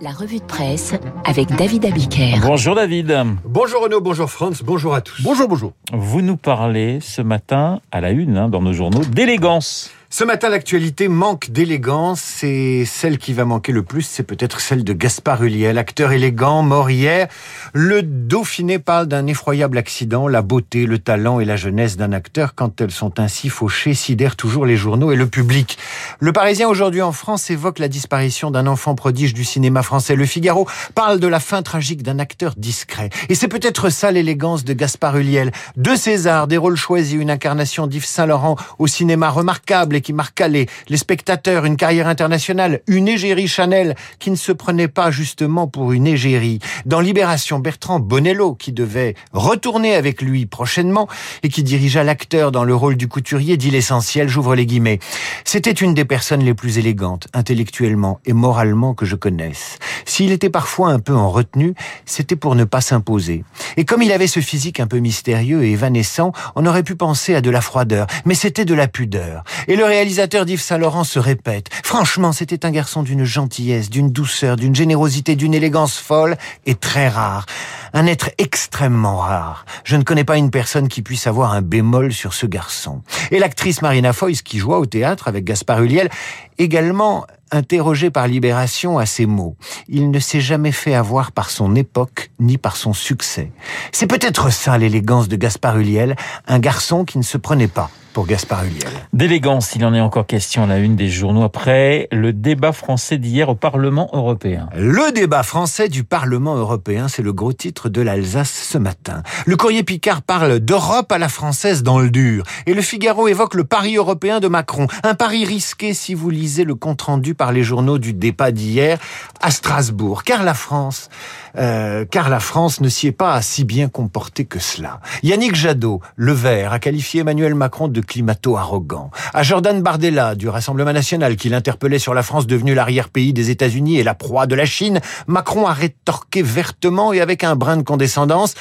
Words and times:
La 0.00 0.10
revue 0.10 0.38
de 0.38 0.44
presse 0.44 0.94
avec 1.24 1.48
David 1.56 1.84
Abiker. 1.86 2.40
Bonjour 2.42 2.74
David. 2.74 3.14
Bonjour 3.44 3.82
Renaud, 3.82 4.00
bonjour 4.00 4.30
France, 4.30 4.62
bonjour 4.62 4.94
à 4.94 5.00
tous. 5.00 5.22
Bonjour, 5.22 5.48
bonjour. 5.48 5.72
Vous 5.92 6.20
nous 6.20 6.36
parlez 6.36 6.98
ce 7.00 7.22
matin 7.22 7.80
à 7.92 8.00
la 8.00 8.10
une 8.10 8.36
hein, 8.36 8.48
dans 8.48 8.62
nos 8.62 8.72
journaux 8.72 9.04
d'élégance. 9.04 9.90
Ce 10.16 10.22
matin, 10.22 10.48
l'actualité 10.48 11.08
manque 11.08 11.50
d'élégance 11.50 12.44
et 12.44 12.84
celle 12.84 13.18
qui 13.18 13.32
va 13.32 13.44
manquer 13.44 13.72
le 13.72 13.82
plus, 13.82 14.02
c'est 14.02 14.22
peut-être 14.22 14.60
celle 14.60 14.84
de 14.84 14.92
Gaspard 14.92 15.42
Ulliel, 15.42 15.76
acteur 15.76 16.12
élégant, 16.12 16.62
mort 16.62 16.88
hier. 16.88 17.26
Le 17.72 18.00
Dauphiné 18.00 18.78
parle 18.78 19.08
d'un 19.08 19.26
effroyable 19.26 19.76
accident. 19.76 20.28
La 20.28 20.42
beauté, 20.42 20.86
le 20.86 21.00
talent 21.00 21.40
et 21.40 21.44
la 21.44 21.56
jeunesse 21.56 21.96
d'un 21.96 22.12
acteur, 22.12 22.54
quand 22.54 22.80
elles 22.80 22.92
sont 22.92 23.18
ainsi 23.18 23.48
fauchées, 23.48 23.94
sidèrent 23.94 24.36
toujours 24.36 24.66
les 24.66 24.76
journaux 24.76 25.10
et 25.10 25.16
le 25.16 25.26
public. 25.26 25.78
Le 26.20 26.32
Parisien 26.32 26.68
aujourd'hui 26.68 27.02
en 27.02 27.10
France 27.10 27.50
évoque 27.50 27.80
la 27.80 27.88
disparition 27.88 28.52
d'un 28.52 28.68
enfant 28.68 28.94
prodige 28.94 29.34
du 29.34 29.42
cinéma 29.42 29.82
français. 29.82 30.14
Le 30.14 30.26
Figaro 30.26 30.68
parle 30.94 31.18
de 31.18 31.26
la 31.26 31.40
fin 31.40 31.62
tragique 31.62 32.04
d'un 32.04 32.20
acteur 32.20 32.54
discret. 32.56 33.10
Et 33.30 33.34
c'est 33.34 33.48
peut-être 33.48 33.90
ça 33.90 34.12
l'élégance 34.12 34.62
de 34.62 34.74
Gaspard 34.74 35.16
Ulliel. 35.16 35.50
Deux 35.76 35.96
Césars, 35.96 36.46
des 36.46 36.56
rôles 36.56 36.76
choisis, 36.76 37.20
une 37.20 37.32
incarnation 37.32 37.88
d'Yves 37.88 38.06
Saint-Laurent 38.06 38.54
au 38.78 38.86
cinéma 38.86 39.28
remarquable 39.28 40.03
qui 40.04 40.12
marqua 40.12 40.46
les, 40.46 40.68
les 40.88 40.96
spectateurs, 40.96 41.64
une 41.64 41.76
carrière 41.76 42.06
internationale, 42.06 42.82
une 42.86 43.08
égérie 43.08 43.48
Chanel 43.48 43.96
qui 44.20 44.30
ne 44.30 44.36
se 44.36 44.52
prenait 44.52 44.86
pas 44.86 45.10
justement 45.10 45.66
pour 45.66 45.90
une 45.90 46.06
égérie. 46.06 46.60
Dans 46.86 47.00
Libération, 47.00 47.58
Bertrand 47.58 47.98
Bonello, 47.98 48.54
qui 48.54 48.72
devait 48.72 49.14
retourner 49.32 49.96
avec 49.96 50.22
lui 50.22 50.46
prochainement 50.46 51.08
et 51.42 51.48
qui 51.48 51.64
dirigea 51.64 52.04
l'acteur 52.04 52.52
dans 52.52 52.64
le 52.64 52.74
rôle 52.74 52.96
du 52.96 53.08
couturier, 53.08 53.56
dit 53.56 53.70
l'essentiel, 53.70 54.28
j'ouvre 54.28 54.54
les 54.54 54.66
guillemets. 54.66 55.00
C'était 55.44 55.72
une 55.72 55.94
des 55.94 56.04
personnes 56.04 56.44
les 56.44 56.54
plus 56.54 56.78
élégantes, 56.78 57.26
intellectuellement 57.32 58.20
et 58.26 58.32
moralement 58.32 58.94
que 58.94 59.06
je 59.06 59.16
connaisse. 59.16 59.78
S'il 60.04 60.30
était 60.30 60.50
parfois 60.50 60.90
un 60.90 60.98
peu 60.98 61.14
en 61.14 61.30
retenue, 61.30 61.74
c'était 62.04 62.36
pour 62.36 62.54
ne 62.54 62.64
pas 62.64 62.82
s'imposer. 62.82 63.44
Et 63.76 63.84
comme 63.84 64.02
il 64.02 64.12
avait 64.12 64.26
ce 64.26 64.40
physique 64.40 64.80
un 64.80 64.86
peu 64.86 64.98
mystérieux 64.98 65.64
et 65.64 65.72
évanescent, 65.72 66.32
on 66.54 66.66
aurait 66.66 66.82
pu 66.82 66.94
penser 66.94 67.34
à 67.34 67.40
de 67.40 67.50
la 67.50 67.62
froideur, 67.62 68.06
mais 68.26 68.34
c'était 68.34 68.66
de 68.66 68.74
la 68.74 68.86
pudeur. 68.86 69.44
Et 69.68 69.76
le 69.76 69.84
réalisateur 69.94 70.44
d'Yves 70.44 70.60
Saint-Laurent 70.60 71.04
se 71.04 71.20
répète. 71.20 71.68
Franchement, 71.84 72.32
c'était 72.32 72.66
un 72.66 72.72
garçon 72.72 73.04
d'une 73.04 73.22
gentillesse, 73.22 73.90
d'une 73.90 74.10
douceur, 74.10 74.56
d'une 74.56 74.74
générosité, 74.74 75.36
d'une 75.36 75.54
élégance 75.54 75.96
folle 75.98 76.36
et 76.66 76.74
très 76.74 77.08
rare. 77.08 77.46
Un 77.92 78.06
être 78.06 78.30
extrêmement 78.38 79.18
rare. 79.18 79.64
Je 79.84 79.94
ne 79.94 80.02
connais 80.02 80.24
pas 80.24 80.36
une 80.36 80.50
personne 80.50 80.88
qui 80.88 81.00
puisse 81.00 81.28
avoir 81.28 81.52
un 81.52 81.62
bémol 81.62 82.12
sur 82.12 82.34
ce 82.34 82.44
garçon. 82.44 83.02
Et 83.30 83.38
l'actrice 83.38 83.82
Marina 83.82 84.12
Foïs, 84.12 84.42
qui 84.42 84.58
joua 84.58 84.80
au 84.80 84.86
théâtre 84.86 85.28
avec 85.28 85.44
Gaspard 85.44 85.80
Ulliel, 85.80 86.10
également 86.58 87.24
interrogée 87.52 88.10
par 88.10 88.26
Libération 88.26 88.98
à 88.98 89.06
ces 89.06 89.26
mots. 89.26 89.54
Il 89.86 90.10
ne 90.10 90.18
s'est 90.18 90.40
jamais 90.40 90.72
fait 90.72 90.94
avoir 90.94 91.30
par 91.30 91.50
son 91.50 91.76
époque 91.76 92.32
ni 92.40 92.58
par 92.58 92.74
son 92.74 92.94
succès. 92.94 93.52
C'est 93.92 94.08
peut-être 94.08 94.50
ça 94.50 94.76
l'élégance 94.76 95.28
de 95.28 95.36
Gaspard 95.36 95.78
Ulliel, 95.78 96.16
un 96.48 96.58
garçon 96.58 97.04
qui 97.04 97.16
ne 97.16 97.22
se 97.22 97.38
prenait 97.38 97.68
pas 97.68 97.90
pour 98.14 98.26
Gaspard 98.26 98.64
Ulliel. 98.64 98.88
D'élégance, 99.12 99.74
il 99.74 99.84
en 99.84 99.92
est 99.92 100.00
encore 100.00 100.26
question 100.26 100.62
à 100.62 100.66
la 100.66 100.78
une 100.78 100.94
des 100.94 101.08
journaux 101.08 101.42
après 101.42 102.08
le 102.12 102.32
débat 102.32 102.72
français 102.72 103.18
d'hier 103.18 103.48
au 103.48 103.56
Parlement 103.56 104.08
européen. 104.12 104.68
Le 104.76 105.12
débat 105.12 105.42
français 105.42 105.88
du 105.88 106.04
Parlement 106.04 106.54
européen, 106.54 107.08
c'est 107.08 107.22
le 107.22 107.32
gros 107.32 107.52
titre 107.52 107.88
de 107.88 108.00
l'Alsace 108.00 108.52
ce 108.52 108.78
matin. 108.78 109.22
Le 109.46 109.56
courrier 109.56 109.82
Picard 109.82 110.22
parle 110.22 110.60
d'Europe 110.60 111.10
à 111.10 111.18
la 111.18 111.28
française 111.28 111.82
dans 111.82 111.98
le 111.98 112.08
dur. 112.08 112.44
Et 112.66 112.74
le 112.74 112.82
Figaro 112.82 113.26
évoque 113.26 113.54
le 113.54 113.64
pari 113.64 113.96
européen 113.96 114.38
de 114.38 114.46
Macron. 114.46 114.86
Un 115.02 115.14
pari 115.14 115.44
risqué 115.44 115.92
si 115.92 116.14
vous 116.14 116.30
lisez 116.30 116.64
le 116.64 116.76
compte-rendu 116.76 117.34
par 117.34 117.50
les 117.50 117.64
journaux 117.64 117.98
du 117.98 118.12
débat 118.14 118.52
d'hier 118.52 118.98
à 119.42 119.50
Strasbourg. 119.50 120.22
Car 120.22 120.44
la 120.44 120.54
France, 120.54 121.08
euh, 121.56 122.04
car 122.08 122.28
la 122.28 122.40
France 122.40 122.80
ne 122.80 122.88
s'y 122.88 123.08
est 123.08 123.12
pas 123.12 123.42
si 123.42 123.64
bien 123.64 123.88
comportée 123.88 124.44
que 124.44 124.60
cela. 124.60 125.00
Yannick 125.24 125.56
Jadot, 125.56 126.00
le 126.14 126.32
vert, 126.32 126.72
a 126.72 126.78
qualifié 126.78 127.22
Emmanuel 127.22 127.56
Macron 127.56 127.88
de 127.88 128.03
climato-arrogant. 128.04 129.10
À 129.32 129.42
Jordan 129.42 129.82
Bardella, 129.82 130.34
du 130.34 130.48
Rassemblement 130.48 130.92
national, 130.92 131.36
qui 131.36 131.48
l'interpellait 131.48 131.98
sur 131.98 132.14
la 132.14 132.22
France 132.22 132.46
devenue 132.46 132.74
l'arrière-pays 132.74 133.32
des 133.32 133.50
États-Unis 133.50 133.98
et 133.98 134.02
la 134.02 134.14
proie 134.14 134.46
de 134.46 134.54
la 134.54 134.66
Chine, 134.66 135.00
Macron 135.26 135.66
a 135.66 135.72
rétorqué 135.72 136.42
vertement 136.42 137.12
et 137.12 137.20
avec 137.20 137.44
un 137.44 137.56
brin 137.56 137.76
de 137.76 137.82
condescendance. 137.82 138.54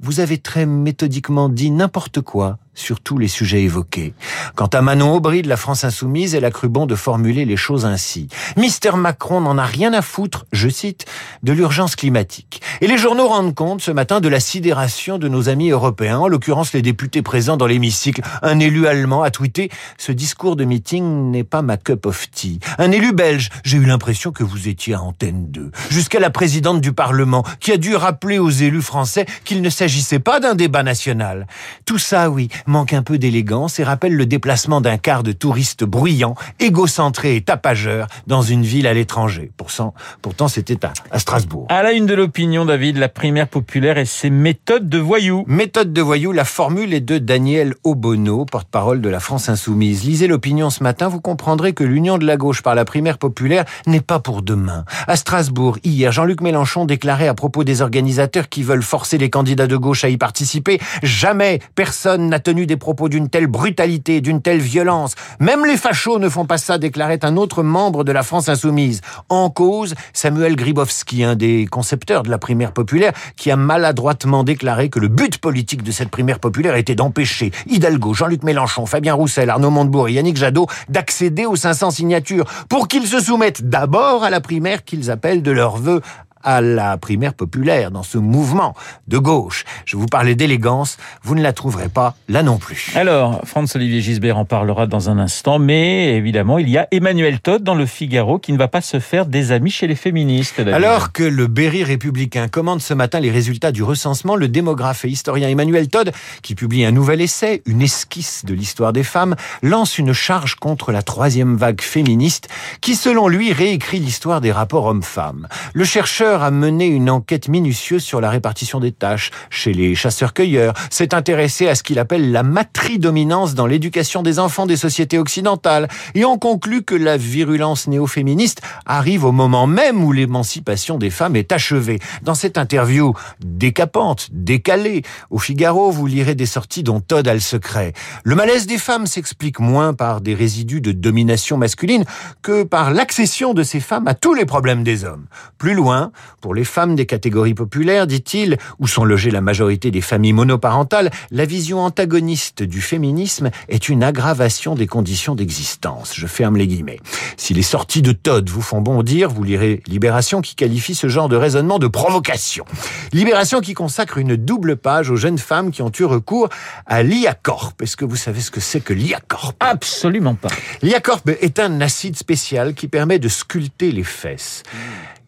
Vous 0.00 0.20
avez 0.20 0.38
très 0.38 0.66
méthodiquement 0.66 1.48
dit 1.48 1.70
n'importe 1.70 2.20
quoi 2.20 2.58
sur 2.76 3.00
tous 3.00 3.18
les 3.18 3.26
sujets 3.26 3.62
évoqués. 3.62 4.14
Quant 4.54 4.66
à 4.66 4.82
Manon 4.82 5.14
Aubry 5.14 5.42
de 5.42 5.48
la 5.48 5.56
France 5.56 5.82
Insoumise, 5.82 6.36
elle 6.36 6.44
a 6.44 6.52
cru 6.52 6.68
bon 6.68 6.86
de 6.86 6.94
formuler 6.94 7.44
les 7.44 7.56
choses 7.56 7.84
ainsi. 7.84 8.28
Mister 8.56 8.92
Macron 8.96 9.40
n'en 9.40 9.58
a 9.58 9.64
rien 9.64 9.92
à 9.92 10.02
foutre, 10.02 10.46
je 10.52 10.68
cite, 10.68 11.06
de 11.42 11.52
l'urgence 11.52 11.96
climatique. 11.96 12.60
Et 12.80 12.86
les 12.86 12.98
journaux 12.98 13.26
rendent 13.26 13.54
compte 13.54 13.80
ce 13.80 13.90
matin 13.90 14.20
de 14.20 14.28
la 14.28 14.38
sidération 14.38 15.18
de 15.18 15.26
nos 15.26 15.48
amis 15.48 15.70
européens, 15.70 16.18
en 16.18 16.28
l'occurrence 16.28 16.72
les 16.72 16.82
députés 16.82 17.22
présents 17.22 17.56
dans 17.56 17.66
l'hémicycle. 17.66 18.22
Un 18.42 18.60
élu 18.60 18.86
allemand 18.86 19.22
a 19.22 19.30
tweeté 19.30 19.70
«Ce 19.98 20.12
discours 20.12 20.54
de 20.54 20.64
meeting 20.64 21.30
n'est 21.30 21.44
pas 21.44 21.62
ma 21.62 21.78
cup 21.78 22.06
of 22.06 22.30
tea». 22.30 22.60
Un 22.78 22.92
élu 22.92 23.12
belge, 23.12 23.48
j'ai 23.64 23.78
eu 23.78 23.86
l'impression 23.86 24.30
que 24.32 24.44
vous 24.44 24.68
étiez 24.68 24.94
à 24.94 25.00
Antenne 25.00 25.50
2. 25.50 25.70
Jusqu'à 25.90 26.20
la 26.20 26.30
présidente 26.30 26.82
du 26.82 26.92
Parlement, 26.92 27.44
qui 27.60 27.72
a 27.72 27.78
dû 27.78 27.96
rappeler 27.96 28.38
aux 28.38 28.50
élus 28.50 28.82
français 28.82 29.24
qu'il 29.44 29.62
ne 29.62 29.70
s'agissait 29.70 30.18
pas 30.18 30.40
d'un 30.40 30.54
débat 30.54 30.82
national. 30.82 31.46
Tout 31.86 31.98
ça, 31.98 32.28
oui, 32.28 32.48
manque 32.66 32.92
un 32.92 33.02
peu 33.02 33.18
d'élégance 33.18 33.78
et 33.78 33.84
rappelle 33.84 34.14
le 34.14 34.26
déplacement 34.26 34.80
d'un 34.80 34.98
quart 34.98 35.22
de 35.22 35.32
touristes 35.32 35.84
bruyants, 35.84 36.34
égocentrés 36.60 37.36
et 37.36 37.40
tapageurs 37.40 38.06
dans 38.26 38.42
une 38.42 38.62
ville 38.62 38.86
à 38.86 38.94
l'étranger. 38.94 39.50
Pourtant, 39.56 39.94
pourtant 40.22 40.48
c'était 40.48 40.84
à, 40.84 40.92
à, 41.10 41.18
Strasbourg. 41.18 41.66
À 41.68 41.82
la 41.82 41.92
une 41.92 42.06
de 42.06 42.14
l'opinion, 42.14 42.64
David, 42.64 42.96
la 42.98 43.08
primaire 43.08 43.48
populaire 43.48 43.98
et 43.98 44.04
ses 44.04 44.30
méthodes 44.30 44.88
de 44.88 44.98
voyous. 44.98 45.44
Méthode 45.46 45.92
de 45.92 46.02
voyous, 46.02 46.32
la 46.32 46.44
formule 46.44 46.94
est 46.94 47.00
de 47.00 47.18
Daniel 47.18 47.74
Obono, 47.84 48.44
porte-parole 48.44 49.00
de 49.00 49.08
la 49.08 49.20
France 49.20 49.48
Insoumise. 49.48 50.04
Lisez 50.04 50.26
l'opinion 50.26 50.70
ce 50.70 50.82
matin, 50.82 51.08
vous 51.08 51.20
comprendrez 51.20 51.72
que 51.72 51.84
l'union 51.84 52.18
de 52.18 52.26
la 52.26 52.36
gauche 52.36 52.62
par 52.62 52.74
la 52.74 52.84
primaire 52.84 53.18
populaire 53.18 53.64
n'est 53.86 54.00
pas 54.00 54.18
pour 54.18 54.42
demain. 54.42 54.84
À 55.06 55.16
Strasbourg, 55.16 55.78
hier, 55.84 56.12
Jean-Luc 56.12 56.40
Mélenchon 56.40 56.84
déclarait 56.84 57.28
à 57.28 57.34
propos 57.34 57.64
des 57.64 57.82
organisateurs 57.82 58.48
qui 58.48 58.62
veulent 58.62 58.82
forcer 58.82 59.18
les 59.18 59.30
candidats 59.30 59.66
de 59.66 59.76
gauche 59.76 60.04
à 60.04 60.08
y 60.08 60.16
participer, 60.16 60.80
jamais 61.02 61.60
personne 61.74 62.28
n'a 62.28 62.40
tenu 62.40 62.55
des 62.64 62.78
propos 62.78 63.10
d'une 63.10 63.28
telle 63.28 63.48
brutalité, 63.48 64.22
d'une 64.22 64.40
telle 64.40 64.60
violence. 64.60 65.14
Même 65.40 65.66
les 65.66 65.76
fachos 65.76 66.18
ne 66.18 66.30
font 66.30 66.46
pas 66.46 66.56
ça, 66.56 66.78
déclarait 66.78 67.24
un 67.24 67.36
autre 67.36 67.62
membre 67.62 68.04
de 68.04 68.12
la 68.12 68.22
France 68.22 68.48
insoumise. 68.48 69.02
En 69.28 69.50
cause, 69.50 69.94
Samuel 70.14 70.56
Gribowski, 70.56 71.24
un 71.24 71.34
des 71.34 71.66
concepteurs 71.66 72.22
de 72.22 72.30
la 72.30 72.38
primaire 72.38 72.72
populaire, 72.72 73.12
qui 73.36 73.50
a 73.50 73.56
maladroitement 73.56 74.44
déclaré 74.44 74.88
que 74.88 75.00
le 75.00 75.08
but 75.08 75.38
politique 75.38 75.82
de 75.82 75.90
cette 75.90 76.10
primaire 76.10 76.38
populaire 76.38 76.76
était 76.76 76.94
d'empêcher 76.94 77.50
Hidalgo, 77.66 78.14
Jean-Luc 78.14 78.42
Mélenchon, 78.42 78.86
Fabien 78.86 79.14
Roussel, 79.14 79.50
Arnaud 79.50 79.70
Montebourg 79.70 80.08
et 80.08 80.14
Yannick 80.14 80.36
Jadot 80.36 80.66
d'accéder 80.88 81.46
aux 81.46 81.56
500 81.56 81.90
signatures 81.90 82.46
pour 82.68 82.88
qu'ils 82.88 83.06
se 83.06 83.20
soumettent 83.20 83.68
d'abord 83.68 84.24
à 84.24 84.30
la 84.30 84.40
primaire 84.40 84.84
qu'ils 84.84 85.10
appellent 85.10 85.42
de 85.42 85.50
leur 85.50 85.76
vœu 85.76 86.00
à 86.46 86.60
la 86.60 86.96
primaire 86.96 87.34
populaire, 87.34 87.90
dans 87.90 88.04
ce 88.04 88.18
mouvement 88.18 88.74
de 89.08 89.18
gauche. 89.18 89.64
Je 89.84 89.96
vous 89.96 90.06
parlais 90.06 90.36
d'élégance, 90.36 90.96
vous 91.22 91.34
ne 91.34 91.42
la 91.42 91.52
trouverez 91.52 91.88
pas 91.88 92.14
là 92.28 92.44
non 92.44 92.56
plus. 92.56 92.92
Alors, 92.94 93.40
Franz-Olivier 93.44 94.00
Gisbert 94.00 94.38
en 94.38 94.44
parlera 94.44 94.86
dans 94.86 95.10
un 95.10 95.18
instant, 95.18 95.58
mais 95.58 96.14
évidemment, 96.14 96.58
il 96.58 96.70
y 96.70 96.78
a 96.78 96.86
Emmanuel 96.92 97.40
Todd 97.40 97.64
dans 97.64 97.74
le 97.74 97.84
Figaro 97.84 98.38
qui 98.38 98.52
ne 98.52 98.58
va 98.58 98.68
pas 98.68 98.80
se 98.80 99.00
faire 99.00 99.26
des 99.26 99.50
amis 99.50 99.72
chez 99.72 99.88
les 99.88 99.96
féministes. 99.96 100.60
Alors 100.60 101.10
que 101.10 101.24
le 101.24 101.48
Berry 101.48 101.82
républicain 101.82 102.46
commande 102.46 102.80
ce 102.80 102.94
matin 102.94 103.18
les 103.18 103.32
résultats 103.32 103.72
du 103.72 103.82
recensement, 103.82 104.36
le 104.36 104.46
démographe 104.46 105.04
et 105.04 105.08
historien 105.08 105.48
Emmanuel 105.48 105.88
Todd, 105.88 106.12
qui 106.42 106.54
publie 106.54 106.84
un 106.84 106.92
nouvel 106.92 107.20
essai, 107.20 107.62
une 107.66 107.82
esquisse 107.82 108.44
de 108.44 108.54
l'histoire 108.54 108.92
des 108.92 109.02
femmes, 109.02 109.34
lance 109.62 109.98
une 109.98 110.12
charge 110.12 110.54
contre 110.54 110.92
la 110.92 111.02
troisième 111.02 111.56
vague 111.56 111.80
féministe 111.80 112.48
qui, 112.80 112.94
selon 112.94 113.26
lui, 113.26 113.52
réécrit 113.52 113.98
l'histoire 113.98 114.40
des 114.40 114.52
rapports 114.52 114.84
hommes-femmes. 114.84 115.48
Le 115.74 115.84
chercheur 115.84 116.35
a 116.42 116.50
mené 116.50 116.86
une 116.86 117.10
enquête 117.10 117.48
minutieuse 117.48 118.02
sur 118.02 118.20
la 118.20 118.30
répartition 118.30 118.80
des 118.80 118.92
tâches 118.92 119.30
chez 119.50 119.72
les 119.72 119.94
chasseurs-cueilleurs, 119.94 120.74
s'est 120.90 121.14
intéressé 121.14 121.68
à 121.68 121.74
ce 121.74 121.82
qu'il 121.82 121.98
appelle 121.98 122.32
la 122.32 122.42
matridominance 122.42 123.54
dans 123.54 123.66
l'éducation 123.66 124.22
des 124.22 124.38
enfants 124.38 124.66
des 124.66 124.76
sociétés 124.76 125.18
occidentales, 125.18 125.88
et 126.14 126.24
on 126.24 126.38
conclut 126.38 126.82
que 126.82 126.94
la 126.94 127.16
virulence 127.16 127.86
néo-féministe 127.88 128.62
arrive 128.84 129.24
au 129.24 129.32
moment 129.32 129.66
même 129.66 130.02
où 130.02 130.12
l'émancipation 130.12 130.98
des 130.98 131.10
femmes 131.10 131.36
est 131.36 131.52
achevée. 131.52 131.98
Dans 132.22 132.34
cette 132.34 132.58
interview 132.58 133.14
décapante, 133.40 134.28
décalée, 134.32 135.02
au 135.30 135.38
Figaro, 135.38 135.90
vous 135.90 136.06
lirez 136.06 136.34
des 136.34 136.46
sorties 136.46 136.82
dont 136.82 137.00
Todd 137.00 137.26
a 137.28 137.34
le 137.34 137.40
secret. 137.40 137.92
Le 138.24 138.34
malaise 138.34 138.66
des 138.66 138.78
femmes 138.78 139.06
s'explique 139.06 139.60
moins 139.60 139.94
par 139.94 140.20
des 140.20 140.34
résidus 140.34 140.80
de 140.80 140.92
domination 140.92 141.56
masculine 141.56 142.04
que 142.42 142.62
par 142.62 142.92
l'accession 142.92 143.54
de 143.54 143.62
ces 143.62 143.80
femmes 143.80 144.08
à 144.08 144.14
tous 144.14 144.34
les 144.34 144.46
problèmes 144.46 144.82
des 144.82 145.04
hommes. 145.04 145.26
Plus 145.58 145.74
loin, 145.74 146.12
Pour 146.40 146.54
les 146.54 146.64
femmes 146.64 146.94
des 146.94 147.06
catégories 147.06 147.54
populaires, 147.54 148.06
dit-il, 148.06 148.56
où 148.78 148.86
sont 148.86 149.04
logées 149.04 149.30
la 149.30 149.40
majorité 149.40 149.90
des 149.90 150.00
familles 150.00 150.32
monoparentales, 150.32 151.10
la 151.30 151.44
vision 151.44 151.80
antagoniste 151.80 152.62
du 152.62 152.80
féminisme 152.80 153.50
est 153.68 153.88
une 153.88 154.02
aggravation 154.02 154.74
des 154.74 154.86
conditions 154.86 155.34
d'existence. 155.34 156.12
Je 156.14 156.26
ferme 156.26 156.56
les 156.56 156.66
guillemets. 156.66 157.00
Si 157.36 157.54
les 157.54 157.62
sorties 157.62 158.02
de 158.02 158.12
Todd 158.12 158.48
vous 158.48 158.62
font 158.62 158.80
bondir, 158.80 159.30
vous 159.30 159.42
lirez 159.42 159.82
Libération 159.86 160.40
qui 160.40 160.54
qualifie 160.54 160.94
ce 160.94 161.08
genre 161.08 161.28
de 161.28 161.36
raisonnement 161.36 161.78
de 161.78 161.86
provocation. 161.86 162.64
Libération 163.12 163.60
qui 163.60 163.74
consacre 163.74 164.18
une 164.18 164.36
double 164.36 164.76
page 164.76 165.10
aux 165.10 165.16
jeunes 165.16 165.38
femmes 165.38 165.70
qui 165.70 165.82
ont 165.82 165.92
eu 165.98 166.04
recours 166.04 166.48
à 166.86 167.02
l'IACORP. 167.02 167.82
Est-ce 167.82 167.96
que 167.96 168.04
vous 168.04 168.16
savez 168.16 168.40
ce 168.40 168.50
que 168.50 168.60
c'est 168.60 168.80
que 168.80 168.92
l'IACORP? 168.92 169.56
Absolument 169.60 170.34
pas. 170.34 170.48
L'IACORP 170.82 171.30
est 171.40 171.58
un 171.58 171.80
acide 171.80 172.16
spécial 172.16 172.74
qui 172.74 172.88
permet 172.88 173.18
de 173.18 173.28
sculpter 173.28 173.92
les 173.92 174.04
fesses. 174.04 174.62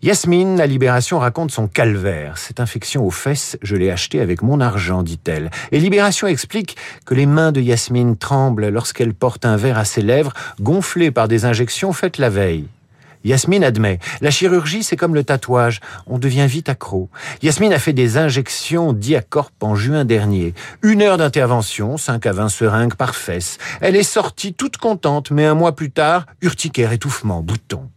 Yasmine, 0.00 0.56
la 0.56 0.66
Libération 0.66 1.18
raconte 1.18 1.50
son 1.50 1.66
calvaire. 1.66 2.38
Cette 2.38 2.60
infection 2.60 3.04
aux 3.04 3.10
fesses, 3.10 3.58
je 3.62 3.74
l'ai 3.74 3.90
achetée 3.90 4.20
avec 4.20 4.42
mon 4.42 4.60
argent, 4.60 5.02
dit-elle. 5.02 5.50
Et 5.72 5.80
Libération 5.80 6.28
explique 6.28 6.76
que 7.04 7.14
les 7.14 7.26
mains 7.26 7.50
de 7.50 7.60
Yasmine 7.60 8.16
tremblent 8.16 8.68
lorsqu'elle 8.68 9.12
porte 9.12 9.44
un 9.44 9.56
verre 9.56 9.76
à 9.76 9.84
ses 9.84 10.02
lèvres, 10.02 10.32
gonflé 10.60 11.10
par 11.10 11.26
des 11.26 11.46
injections 11.46 11.92
faites 11.92 12.18
la 12.18 12.30
veille. 12.30 12.68
Yasmine 13.24 13.64
admet, 13.64 13.98
la 14.20 14.30
chirurgie 14.30 14.84
c'est 14.84 14.94
comme 14.94 15.16
le 15.16 15.24
tatouage, 15.24 15.80
on 16.06 16.18
devient 16.18 16.46
vite 16.46 16.68
accro. 16.68 17.08
Yasmine 17.42 17.72
a 17.72 17.80
fait 17.80 17.92
des 17.92 18.18
injections 18.18 18.92
Diacorp 18.92 19.50
en 19.60 19.74
juin 19.74 20.04
dernier. 20.04 20.54
Une 20.82 21.02
heure 21.02 21.16
d'intervention, 21.16 21.96
5 21.96 22.24
à 22.24 22.32
20 22.32 22.48
seringues 22.50 22.94
par 22.94 23.16
fesse. 23.16 23.58
Elle 23.80 23.96
est 23.96 24.04
sortie 24.04 24.54
toute 24.54 24.76
contente, 24.76 25.32
mais 25.32 25.44
un 25.44 25.54
mois 25.54 25.74
plus 25.74 25.90
tard, 25.90 26.26
urticaire, 26.40 26.92
étouffement, 26.92 27.42
bouton. 27.42 27.90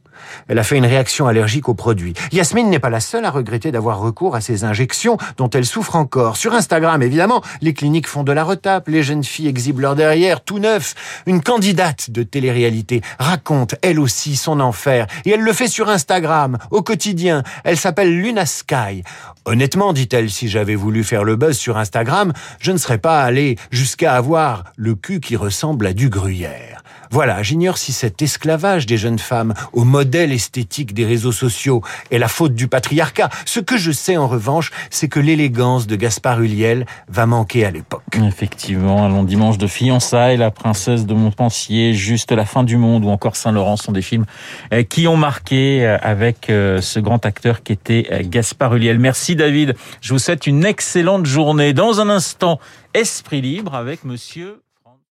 Elle 0.48 0.60
a 0.60 0.64
fait 0.64 0.78
une 0.78 0.86
réaction 0.86 1.28
allergique 1.28 1.70
aux 1.70 1.74
produits. 1.74 2.14
Yasmine 2.32 2.70
n'est 2.70 2.80
pas 2.80 2.90
la 2.90 3.00
seule 3.00 3.26
à 3.26 3.32
regretter 3.32 3.72
d'avoir 3.72 4.00
recours 4.00 4.36
à 4.36 4.42
ces 4.42 4.64
injections 4.64 5.18
dont 5.38 5.50
elle 5.50 5.66
souffre 5.66 5.96
encore. 5.96 6.38
Sur 6.38 6.54
Instagram, 6.54 7.02
évidemment, 7.02 7.42
les 7.62 7.74
cliniques 7.74 8.08
font 8.08 8.24
de 8.24 8.32
la 8.32 8.44
retape, 8.44 8.88
les 8.88 9.04
jeunes 9.04 9.24
filles 9.24 9.48
exhibent 9.48 9.80
leur 9.80 9.96
derrière, 9.96 10.44
tout 10.44 10.60
neuf. 10.60 10.96
Une 11.26 11.42
candidate 11.42 12.12
de 12.12 12.24
télé-réalité 12.24 13.02
raconte, 13.20 13.76
elle 13.82 14.00
aussi, 14.00 14.36
son 14.36 14.60
enfer. 14.60 15.08
Et 15.26 15.32
elle 15.32 15.42
le 15.42 15.54
fait 15.54 15.68
sur 15.68 15.90
Instagram, 15.90 16.58
au 16.72 16.82
quotidien. 16.82 17.44
Elle 17.64 17.78
s'appelle 17.78 18.16
Luna 18.16 18.46
Sky. 18.46 19.04
Honnêtement, 19.46 19.94
dit-elle, 19.94 20.30
si 20.30 20.50
j'avais 20.50 20.76
voulu 20.76 21.04
faire 21.04 21.24
le 21.24 21.36
buzz 21.36 21.58
sur 21.58 21.78
Instagram, 21.78 22.34
je 22.60 22.72
ne 22.72 22.78
serais 22.78 23.00
pas 23.00 23.22
allé 23.24 23.58
jusqu'à 23.72 24.14
avoir 24.14 24.66
le 24.76 24.96
cul 24.96 25.20
qui 25.20 25.36
ressemble 25.36 25.88
à 25.88 25.94
du 25.94 26.10
gruyère. 26.10 26.81
Voilà, 27.14 27.44
j'ignore 27.44 27.78
si 27.78 27.92
cet 27.92 28.22
esclavage 28.22 28.86
des 28.86 28.98
jeunes 28.98 29.20
femmes 29.20 29.54
au 29.74 29.84
modèle 29.84 30.32
esthétique 30.32 30.94
des 30.94 31.06
réseaux 31.06 31.34
sociaux 31.34 31.82
est 32.10 32.18
la 32.18 32.30
faute 32.30 32.56
du 32.56 32.70
patriarcat. 32.70 33.30
Ce 33.44 33.60
que 33.60 33.76
je 33.76 33.92
sais 33.92 34.16
en 34.16 34.30
revanche, 34.30 34.72
c'est 34.90 35.10
que 35.10 35.20
l'élégance 35.20 35.88
de 35.88 35.98
Gaspard 35.98 36.42
Huliel 36.42 36.86
va 37.10 37.26
manquer 37.26 37.66
à 37.66 37.72
l'époque. 37.72 38.04
Effectivement, 38.26 39.04
un 39.04 39.10
long 39.10 39.24
dimanche 39.24 39.58
de 39.58 39.68
fiançailles, 39.68 40.38
La 40.38 40.52
princesse 40.52 41.06
de 41.06 41.14
Montpensier, 41.14 41.94
Juste 41.94 42.32
la 42.32 42.46
fin 42.46 42.64
du 42.64 42.78
monde 42.78 43.04
ou 43.04 43.10
encore 43.10 43.36
Saint-Laurent 43.36 43.76
sont 43.76 43.92
des 43.92 44.02
films 44.02 44.26
euh, 44.72 44.84
qui 44.84 45.06
ont 45.06 45.18
marqué 45.18 45.86
euh, 45.86 45.98
avec 46.02 46.50
euh, 46.50 46.80
ce 46.80 47.02
grand 47.02 47.26
acteur 47.26 47.62
qui 47.62 47.74
était 47.74 48.08
Gaspard 48.24 48.76
Huliel. 48.76 49.00
Merci 49.00 49.36
David, 49.36 49.76
je 50.00 50.14
vous 50.14 50.20
souhaite 50.20 50.48
une 50.48 50.64
excellente 50.64 51.26
journée. 51.26 51.74
Dans 51.74 52.00
un 52.00 52.10
instant, 52.10 52.58
Esprit 52.94 53.42
libre 53.42 53.76
avec 53.76 54.06
monsieur 54.06 54.62